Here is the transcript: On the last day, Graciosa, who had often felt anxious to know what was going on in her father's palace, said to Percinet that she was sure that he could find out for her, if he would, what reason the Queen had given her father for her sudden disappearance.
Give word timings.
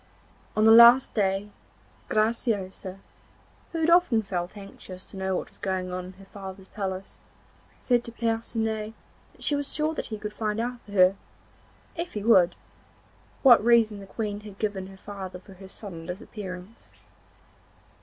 On 0.57 0.65
the 0.65 0.71
last 0.71 1.13
day, 1.13 1.51
Graciosa, 2.09 3.01
who 3.71 3.81
had 3.81 3.91
often 3.91 4.23
felt 4.23 4.57
anxious 4.57 5.05
to 5.11 5.15
know 5.17 5.35
what 5.35 5.49
was 5.49 5.59
going 5.59 5.93
on 5.93 6.05
in 6.05 6.13
her 6.13 6.25
father's 6.25 6.69
palace, 6.69 7.19
said 7.83 8.03
to 8.05 8.11
Percinet 8.11 8.95
that 9.33 9.43
she 9.43 9.55
was 9.55 9.71
sure 9.71 9.93
that 9.93 10.07
he 10.07 10.17
could 10.17 10.33
find 10.33 10.59
out 10.59 10.81
for 10.81 10.93
her, 10.93 11.15
if 11.95 12.13
he 12.13 12.23
would, 12.23 12.55
what 13.43 13.63
reason 13.63 13.99
the 13.99 14.07
Queen 14.07 14.39
had 14.39 14.57
given 14.57 14.87
her 14.87 14.97
father 14.97 15.37
for 15.37 15.53
her 15.53 15.67
sudden 15.67 16.07
disappearance. 16.07 16.89